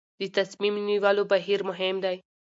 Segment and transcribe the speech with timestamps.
[0.19, 2.17] د تصمیم نیولو بهیر مهم دی